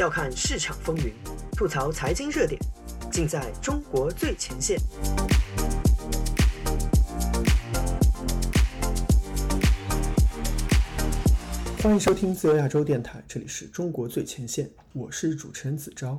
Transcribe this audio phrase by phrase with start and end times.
[0.00, 1.12] 笑看市场风云，
[1.52, 2.58] 吐槽财经热点，
[3.12, 4.80] 尽在中国最前线。
[11.82, 16.18] 欢迎收听自由亚洲电台，这里是中国最前线，我是主持人子昭。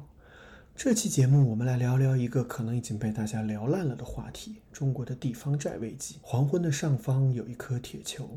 [0.76, 6.18] 这期节目我们来聊聊一个可能已经被大家聊烂了的话题——中国的地方债危机。
[6.22, 8.30] 黄昏的上方有一颗铁球。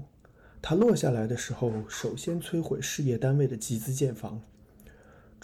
[0.63, 4.41] 它落下来的时候，首先摧毁事业单位的集资建房。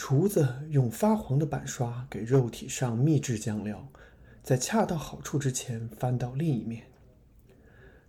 [0.02, 3.86] 厨子用发黄的板刷给肉体上秘制酱料，
[4.42, 6.84] 在恰到好处之前翻到另一面。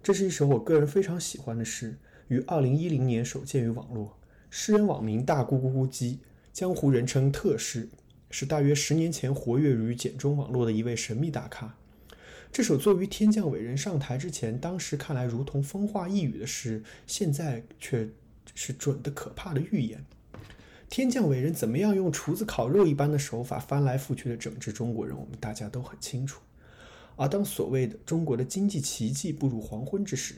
[0.02, 1.98] 这是一首我个人非常喜欢的诗，
[2.30, 4.18] 于二零一零年首见于网络。
[4.49, 6.22] 诗人网名大咕咕咕鸡，
[6.54, 7.90] 江湖人称特诗，
[8.30, 11.76] 是大约十年前活跃于简中网络的一位神秘大咖。
[12.54, 18.08] 这首作于天降伟人上台之前，当时看来如同风化一语的诗，现在却
[18.55, 20.02] 是准的可怕的预言。
[20.91, 26.41] 天降伟人怎么样用厨子烤肉一般的手法翻来覆去的整治中国人，我们大家都很清楚。
[27.16, 30.35] 而当所谓的中国的经济奇迹步入黄昏之时，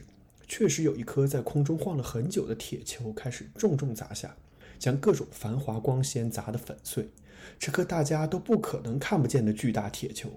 [0.47, 4.35] 确实有一颗在空中晃了很久的铁球开始重重砸下，
[4.77, 7.09] 将各种繁华光鲜砸得粉碎。
[7.57, 10.29] 这颗大家都不可能看不见的巨大铁球，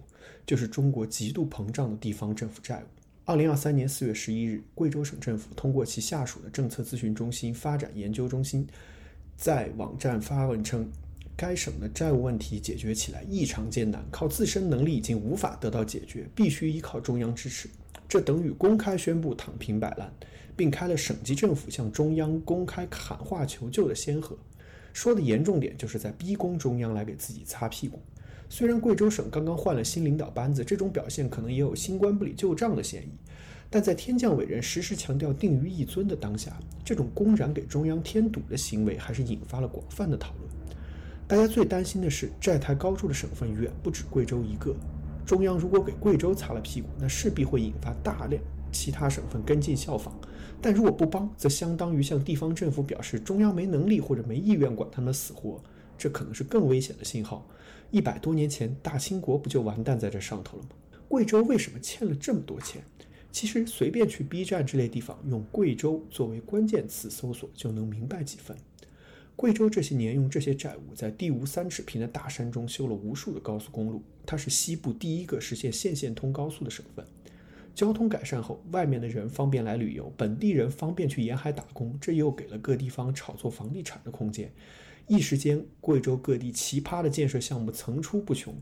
[0.46, 2.86] 就是中国极度膨胀的地方政府债务。
[3.26, 8.66] 二零二三年四月十一日，贵州省政府通过其下属的政策咨询中心发展研究中心，
[9.36, 10.90] 在网站发文称，
[11.36, 17.68] 该省的债务问题解决起来异常艰难，靠自身能力已经无法得到解决，必须依靠中央支持。
[18.08, 20.10] 这等于公开宣布躺平摆烂，
[20.56, 24.36] 并开了省级政府向中央公开喊话求救的先河。
[24.92, 28.00] 说的严重点，就是在逼宫中央来给自己擦屁股。
[28.48, 33.10] 虽然贵州省刚刚换了新领导班子，这种表现可能也有新官不理旧账的嫌疑，
[33.68, 40.48] 但在天降伟人时时强调定于一尊的当下，这种公然给中央添堵的行为还是引发了广泛的讨论。
[41.28, 44.74] 大家最担心的是，债台高筑的省份远不止贵州一个，
[45.26, 48.40] 中央如果给贵州擦了屁股，那势必会引发大量
[48.70, 50.16] 其他省份跟进效仿。
[50.62, 55.60] 但如果不帮，则相当于向地方政府表示中央没能力或者没意愿管他们死活，
[55.98, 57.46] 这可能是更危险的信号。
[57.90, 60.70] 一百多年前，大清国不就完蛋在这上头了吗？
[61.08, 62.82] 贵州为什么欠了这么多钱？
[63.36, 68.56] 其实随便去 B 站这类地方，用贵州作为关键词搜索就能明白几分。
[69.36, 77.04] 贵州这些年用这些债务，在地无三尺平的大山中修了无数的高速公路，它是西部第一个实现县县通高速的省份。
[77.74, 84.50] 交通改善后，外面的人方便来旅游，本地人方便去沿海打工，这又给了各地方炒作房地产的空间。
[85.08, 88.52] 一时间，贵州各地奇葩的建设项目层出不穷。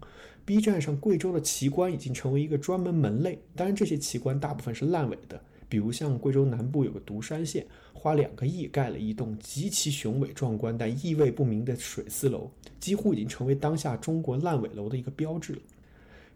[0.45, 5.41] B 站上贵州的奇观已经成为一个专门门类，当然这些奇观大部分是烂尾的。
[5.71, 15.59] 比如像贵州南部有个独山县，花两个亿盖了一栋极其雄伟壮观但意味不明的水丝楼，几乎已经成为当下中国烂尾楼的一个标志了。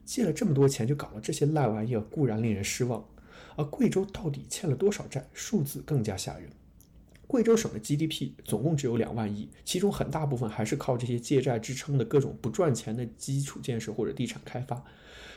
[0.06, 3.04] 借了这么多钱就搞了这些烂玩意儿，固然令人失望。
[3.56, 5.22] 而贵州到底欠了多少债？
[5.34, 6.48] 数字更加吓人。
[7.28, 14.82] 贵州省的 GDP 总共只有两万亿，其中很大部分还是靠这些借债支撑的各种不赚钱的基础建设或者地产开发。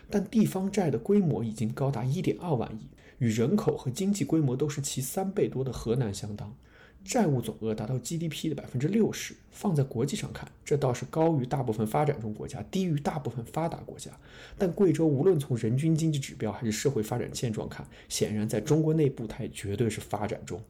[0.09, 2.88] 但地方债的规模已经高达一点二万亿，
[3.18, 6.56] 与人口和经济规模都是其三倍多的河南相当。
[7.03, 14.12] 债务总额达到 GDP 的百分之六十，放在国际上看，这倒是高于大部分发展中国家，低于大部分发达国家。
[14.58, 20.62] 但贵州无论从人均经济指标还是社会发展现状看，显然在中国内部它也绝对是发展中。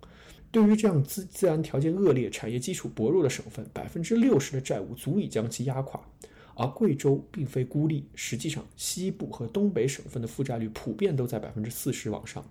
[0.51, 5.99] 对于这样自自然条件恶劣、产业基础薄弱的省份，百分之六十的债务足以将其压垮。
[6.53, 12.45] 而贵州并非孤立，实际上西部和东北省份的负债率普遍都在百分之四十往上。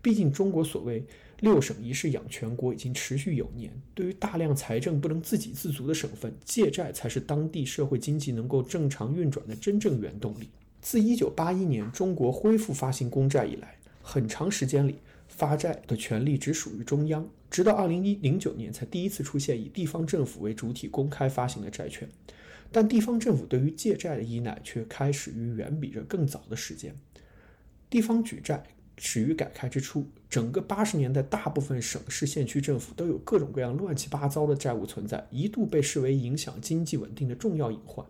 [0.00, 1.04] 毕竟中国所谓
[1.40, 10.48] 六省一市养全国已经持续有年，对于大量财政不能自给自足的省份，借债才是当地社会经济能够正常运转的真正原动力。
[10.80, 14.94] 自一九八一年中国恢复发行公债以来，很长时间里
[15.30, 22.06] 发债的权利只属于中央，直到二零一零九年才第一次出现以地方政府为主体公开发行的债券。
[22.70, 26.94] 但地方政府对于借债的依赖却开始于远比这更早的时间。
[27.88, 28.62] 地方举债
[28.96, 38.06] 始于改开之初，整个八十年代，大部分省市县区政府都有各种各样乱七八糟的债务存在，一度被视为影响经济稳定的重要隐患。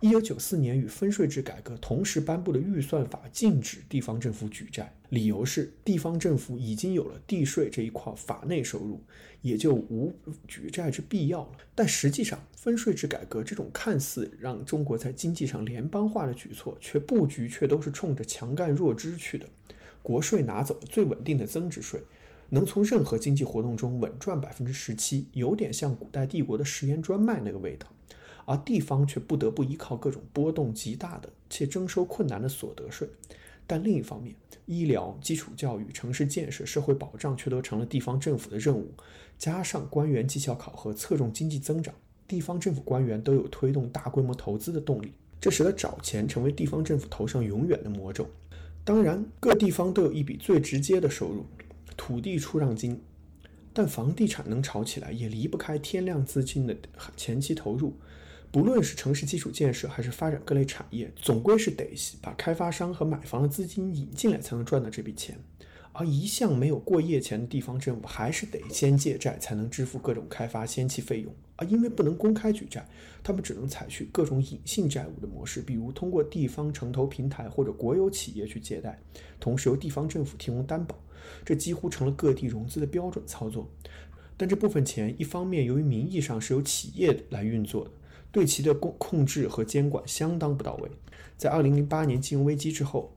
[0.00, 9.02] 一九九四年与分税制改革同时颁布的预算法禁止地方政府举债，理由是地方政府已经有了地税这一块法内收入，
[9.40, 10.14] 也就无
[10.46, 11.52] 举债之必要了。
[11.74, 19.48] 但实际上，分税制改革这种看似让中国在经济上联邦化的举措，却布局却都是冲着强干弱支去的。
[20.02, 22.02] 国税拿走了最稳定的增值税，
[22.50, 27.90] 能从任何经济活动中稳赚百分之十七，有点像古代帝国的食盐专卖那个味道。
[28.46, 33.06] 而地方却不得不依靠各种波动极大的且征收困难的所得税。
[33.66, 34.34] 但另一方面，
[34.64, 38.88] 医疗、基础教育、城市建设、社会保障却都成了地方政府的任务。
[39.36, 41.92] 加上官员绩效考核侧重经济增长，
[42.28, 48.26] 地方政府官员都有推动大规模投资的动力，这使得找钱成为地方政府头上永远的魔咒。
[48.84, 51.44] 当然，各地方都有一笔最直接的收入——
[51.96, 53.02] 土地出让金。
[53.72, 56.74] 但房地产能炒起来，也离不开天量资金的
[57.16, 57.94] 前期投入。
[58.56, 61.92] 不论是城市基础建设，还是发展各类产业，总归是得
[62.22, 65.38] 把开发商和买房的资金引进来，才能赚到这笔钱。
[65.92, 71.30] 而一向没有过夜钱的地方政府，还是得先借债才能支付各种开发先期费用。
[71.56, 72.88] 而因为不能公开举债，
[73.22, 78.98] 他们只能采取各种隐性债务的模式，比如通过地方城投平台或者国有企业去借贷，
[79.38, 80.98] 同时由地方政府提供担保。
[81.44, 83.70] 这几乎成了各地融资的标准操作。
[84.38, 87.90] 但这部分钱，一方面由于名义上是由企业来运作的。
[88.30, 90.90] 对其的控控制和监管相当不到位。
[91.36, 93.12] 在二零零八年金融危机之后，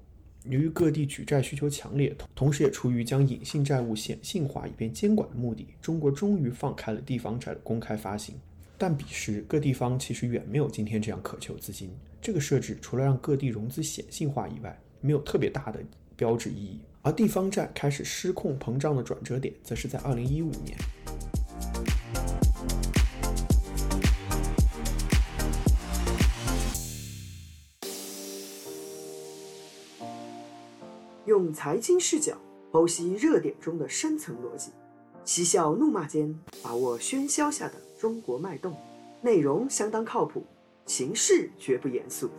[0.46, 8.36] 由于各地举债需求强烈，同时也出于将隐性债务显性化以便监管的目的，中国终于放开了地方债的公开发行。
[8.78, 11.90] 但彼时各地方其实远没有今天这样渴求资金。
[12.22, 15.82] 这个设置除了让各地融资显性化以外，没有特别大的
[16.16, 16.80] 标志意义。
[17.02, 20.78] 而地方债开始失控膨胀的转折点，则是在二零一五年。
[31.50, 32.38] 用财经视角
[32.72, 34.70] 剖析热点中的深层逻辑，
[35.26, 38.78] 嬉笑怒骂间把握喧嚣下的中国脉动。
[39.24, 40.46] 内容相当靠谱，
[40.86, 42.30] 形式绝不严肃。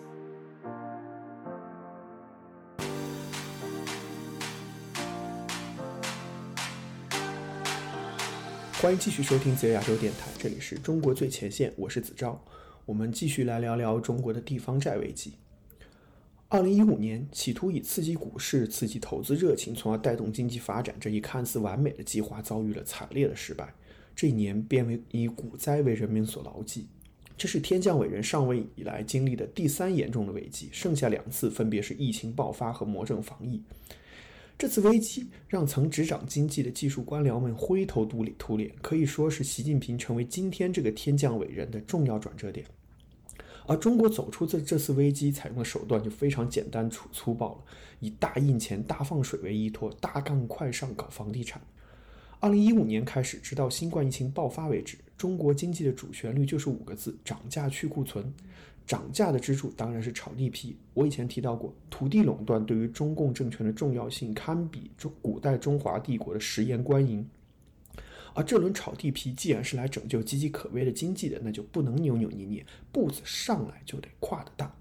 [8.80, 12.40] 欢迎继续收听自由亚洲电台，这里是中国最前线，我是子昭。
[12.86, 15.34] 我们继续来聊聊中国的地方债危机。
[16.52, 23.73] 二零一五年，企图以刺激股市、刺激投资热情，从而带动经济发展这一看似完美的计划，遭遇了惨烈的失败。
[24.17, 26.88] 这一年变为以股灾为人民所牢记。
[27.38, 33.62] 这是天降伟人上位以来经历的第三严重的危机，剩下两次分别是疫情爆发和魔怔防疫。
[34.58, 38.25] 这次危机让曾执掌经济的技术官僚们灰头，土
[38.56, 42.67] 脸可以说是习近平成为今天这个天降伟人的重要转折点。
[43.70, 47.58] 而中国走出这这次危机，采用的手段就非常简单粗粗暴了，
[48.00, 51.62] 以大印钱、大放水为依托，大干快上搞房地产。
[52.40, 58.34] 二零一五年开始，直到新冠疫情爆发为止，中国经济的主旋律就是五个字：涨价去库存。
[58.84, 60.76] 涨价的支柱当然是炒地皮。
[60.93, 67.25] 我以前提到过，土地垄断对于中共政权的重要性，堪比中古代中华帝国的食盐官营。
[68.35, 74.75] 而这轮炒地皮，既然是来拯救岌岌可危的经济的，那就不能扭扭捏捏，步子上来就得跨得大。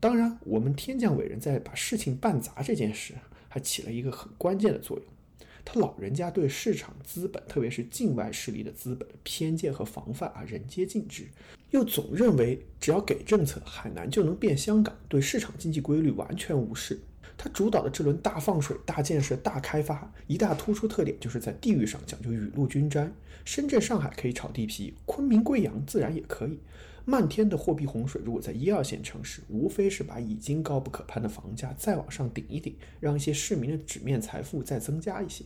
[0.00, 3.14] 当然，我们天降伟人在把事情办砸这件事，
[3.48, 5.06] 还起了一个很关键的作用。
[5.64, 11.26] 他老人家对市场资本，特别是境外势力的资本的偏见和防范啊，人皆尽知。
[11.70, 16.98] 又总认为只要给政策，海南就能变香港，对市场经济规律完全无视。
[17.38, 23.10] 他主导的这轮大放水、大建设、大开发，一大突出特点就是在地域上讲究雨露均沾。
[23.44, 26.58] 深圳、上海可以炒地皮，昆明、贵阳自然也可以。
[27.04, 35.44] 漫天的货币洪水，如果在一二线城市，无非是把已经高不可攀的房价再往上顶一顶，让一些市民的纸面财富再增加一些，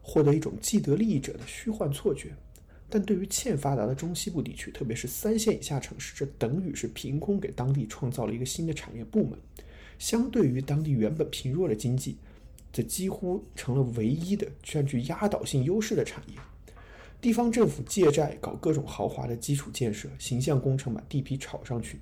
[0.00, 2.30] 获得一种既得利益者的虚幻错觉。
[2.88, 9.38] 但对于欠发达的中西部地区，特别是三线以下城市，这等于是凭空给当地创造了一个新的产业部门。
[9.98, 12.16] 相对于当地原本贫弱的经济，
[12.72, 16.34] 这几乎成了唯一的占据压倒性优势的产业。
[17.20, 22.00] 地方政府借债搞各种豪华的基础建设、形象工程，把地皮炒上去，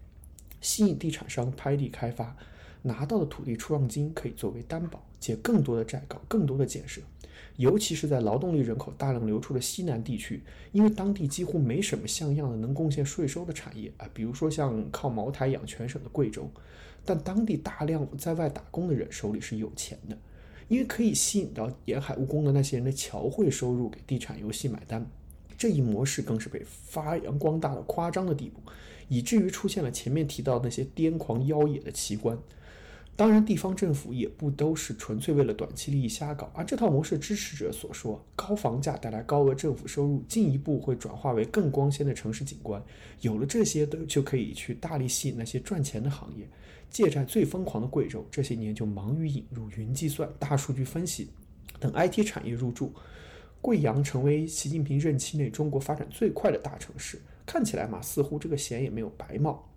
[0.63, 2.35] 吸引地产商拍地开发，
[2.83, 7.01] 拿到的土地出让金可以作为担保，借更多的债搞更多的建设。
[7.57, 16.51] 尤其是在劳动力人口大量流出的西南地区，因为当地几乎没什么像样的能贡献税收的产业啊，比如说像靠茅台养全省的贵州。
[17.05, 20.17] 但当地大量在外打工的人手里是有钱的，
[20.69, 25.05] 因为可以吸引到沿海务工的那些人的侨汇收入给地产游戏买单，
[25.59, 28.61] 这一模式更是被发扬光大到夸张的地步，
[29.09, 32.39] 以至于出现了前面提到那些癫狂妖冶的奇观。
[33.21, 36.51] 当然，地方政府也不都是纯粹为了短期利益瞎搞。
[36.55, 42.83] 而这套模式支持者所说，高房价带来高额政府收入，进一步会转化为更光鲜的城市景观。
[43.21, 46.49] 有了这些的，就可以去大力吸引那些赚钱的行业。
[46.89, 51.29] 借债最疯狂的贵州，这些年就忙于引入云计算、大数据分析
[51.79, 52.91] 等 IT 产业入驻。
[53.61, 59.70] 贵阳成为习近平任期内中国发展最快的大城市，看起来嘛，似乎这个险也没有白冒。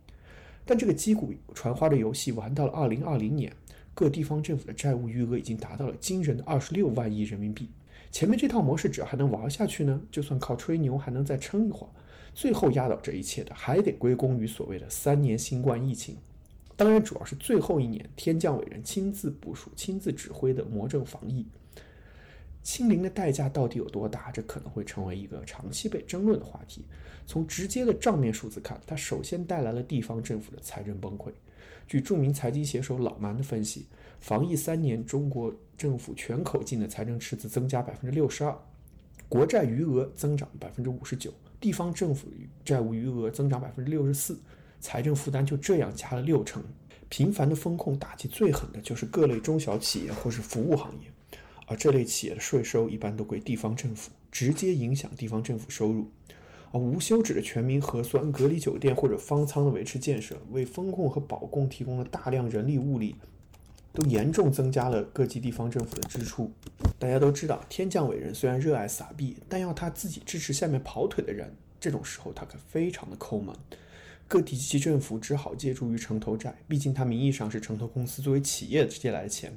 [0.65, 3.51] 但这个击鼓传花的游戏玩到了二零二零年，
[3.93, 7.69] 各地方政府的债务余额已经达到了惊人的二十六万亿人民币。
[8.11, 11.89] 前面这套模式只要还能玩下去呢，就算靠吹牛还能再撑一会儿。
[12.33, 16.15] 最后压倒这一切的，还得归功于所谓的三年新冠疫情。
[16.75, 21.45] 当然，主要是最后一年天降伟人亲自部署、亲自指挥的魔怔防疫。
[22.63, 24.31] 清零的代价到底有多大？
[24.31, 26.85] 这可能会成为一个长期被争论的话题。
[27.27, 31.31] 从直接的账面数字看，它首先带来了地方政府的财政崩溃。
[31.87, 33.85] 据著名财经写手老蛮的分析，
[34.19, 38.57] 防疫三年，中国政府全口径的财政赤字增加百分之六十二，
[39.27, 42.27] 国债余额增长百分之五十九，地方政府
[42.63, 44.39] 债务余额增长百分之六十四，
[44.79, 46.63] 财政负担就这样加了六成。
[47.09, 51.07] 频繁的风控打击最狠的就是各类中小企业或是服务行业。
[51.67, 56.09] 而这类企业的税收一般都归地方政府，直接影响地方政府收入。
[56.71, 63.15] 而无休止的全民核酸、隔离酒店或者方舱的维持建设，为风控和保供提供了大量人力物力，
[63.93, 66.51] 都严重增加了各级地方政府的支出。
[66.97, 73.55] 大家都知道，天降伟人虽然热爱撒币，但要他自己支持下面跑腿的人，这种时候他可非常的抠门。
[74.27, 79.55] 各地级政府只好借助于城投债，毕竟它名义上是城投公司作为企业借来的钱。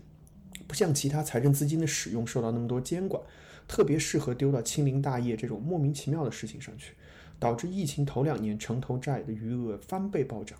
[0.67, 3.23] 不像其他财政资金的使用受到那么多监管，
[3.69, 6.95] 特别适合丢到清零大业这种莫名其妙的事情上去，
[7.39, 10.59] 导致疫情头两年城投债的余额翻倍暴涨。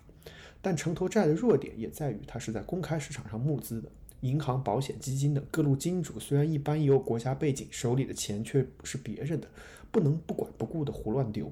[0.61, 3.89] 但城投债的弱点也在于它是在公开市场上募资的，
[4.21, 9.47] 银行、保险、基金等各路金主虽然一般也有国家背景，手里的钱却是别人的，
[9.91, 11.51] 不能不管不顾的胡乱丢。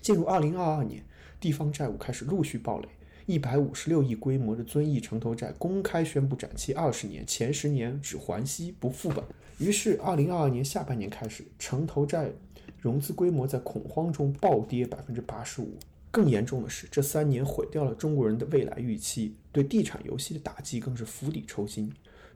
[0.00, 1.04] 进入二零二二年，
[1.38, 2.88] 地方债务开始陆续暴雷。
[3.26, 9.24] 一百五十六亿规模的遵义城投债公开宣布展期二十年，前十年只还息不付本。
[9.58, 12.30] 于是，二零二二年下半年开始，城投债
[12.80, 15.76] 融资规模在恐慌中暴跌百分之八十五。
[16.10, 21.92] 更严重的是，这三年毁掉了中国人的未来预期，对地产游戏的打击更是釜底抽薪。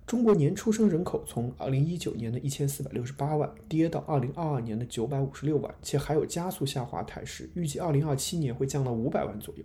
[0.06, 9.64] 中国年出生人口从二零一九年的一千四百六十八万跌到二零二二年的九百五十六万，且还有加速下滑态势，预计二零二七年会降到五百万左右。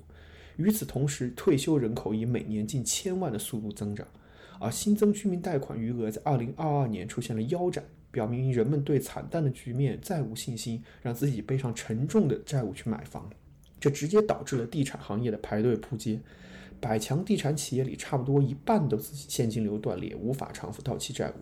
[0.57, 4.05] 与此同时，退休人口以每年近千万的速度增长，
[4.59, 13.29] 而新增居民贷款余额在2022年出现了腰斩，表明人们对惨淡的局面再无信心，让自己背上沉重的债务去买房，
[13.79, 16.19] 这直接导致了地产行业的排队扑街。
[16.79, 21.33] 百强地产企业里，差不多一半都现金流断裂，无法偿付到期债务，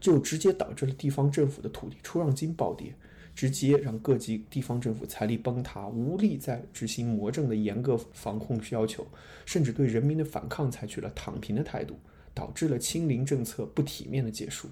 [0.00, 2.92] 就直接导致了地方政府的土地出让金暴跌。
[3.34, 9.06] 直接让各级地方政府财力崩塌，无力再执行魔怔的严格防控要求，
[9.46, 11.98] 甚至对人民的反抗采取了躺平的态度，
[12.34, 14.68] 导致了清零政策不体面的结束。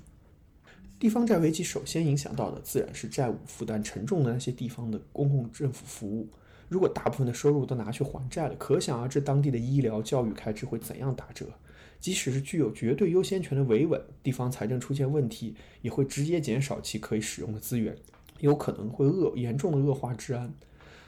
[0.99, 6.29] 地方债危机首先影响到的自然是债务负担沉重的那些地方的公共政府服务。
[6.69, 11.47] 如果大部分的收入都拿去还债了，可想而知当地的医疗、教育开支会怎样打折。
[12.01, 17.97] 即使是具有绝对优先权的维稳，地方财政出现问题，也会直接减少其可以使用的资源。
[18.41, 20.53] 有可能会恶严重的恶化治安。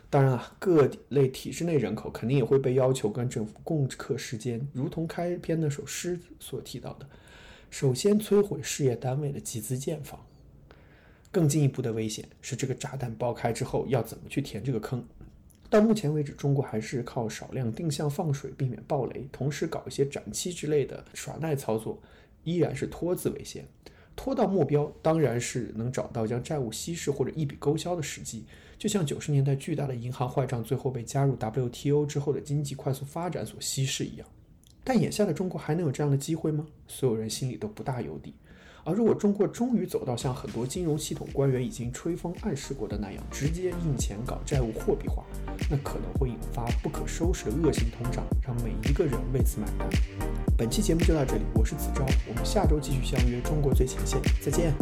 [0.08, 7.08] 当然啊，各类体制内人口肯定也会被要求跟政府共克时艰，如同开篇那首诗所提到的
[7.70, 10.24] ：“首先摧毁事业单位的集资建房。”
[11.30, 15.06] 更进一步的危险是，这个炸弹爆开之后要怎么去填这个坑？
[15.68, 22.02] 到目前为止，中国还是靠少量定向放水避免暴雷，同时搞一些展期之类的耍赖操作，
[22.42, 23.64] 依然是拖字为先。
[24.14, 28.44] 拖到目标，当然是能找到将债务稀释或者一笔勾销的时机，
[28.78, 34.26] 就像九十年代巨大的银行坏账最后被加入 WTO 之后的经济快速发展所稀释一样。
[34.84, 36.66] 但眼下的中国还能有这样的机会吗？
[36.86, 38.34] 所有人心里都不大有底。
[38.82, 45.22] 而如果中国终于走到像很多金融系统官员已经吹风暗示过的那样，直接印钱搞债务货币化，
[45.70, 50.29] 那可能会引发不可收拾的恶性通胀，让每一个人为此买单。
[50.60, 54.74] 本期节目就到这里，我是子昭，我们下周继续相约中国最前线，再见。